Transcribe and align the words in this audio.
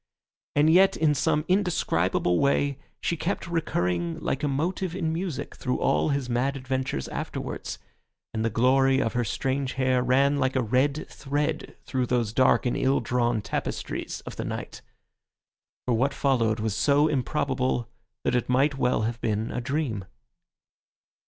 And 0.55 0.67
yet, 0.71 0.97
in 0.97 1.13
some 1.13 1.45
indescribable 1.47 2.39
way, 2.39 2.79
she 3.01 3.15
kept 3.15 3.45
recurring 3.47 4.19
like 4.19 4.41
a 4.41 4.47
motive 4.47 4.95
in 4.95 5.13
music 5.13 5.53
through 5.55 5.79
all 5.79 6.09
his 6.09 6.27
mad 6.27 6.57
adventures 6.57 7.07
afterwards, 7.09 7.77
and 8.33 8.43
the 8.43 8.49
glory 8.49 8.99
of 8.99 9.13
her 9.13 9.23
strange 9.23 9.73
hair 9.73 10.01
ran 10.01 10.37
like 10.37 10.55
a 10.55 10.63
red 10.63 11.05
thread 11.07 11.77
through 11.83 12.07
those 12.07 12.33
dark 12.33 12.65
and 12.65 12.75
ill 12.75 12.99
drawn 12.99 13.43
tapestries 13.43 14.21
of 14.21 14.37
the 14.37 14.43
night. 14.43 14.81
For 15.85 15.93
what 15.93 16.15
followed 16.15 16.59
was 16.59 16.75
so 16.75 17.07
improbable, 17.07 17.87
that 18.23 18.33
it 18.33 18.49
might 18.49 18.79
well 18.79 19.03
have 19.03 19.21
been 19.21 19.51
a 19.51 19.61
dream. 19.61 20.05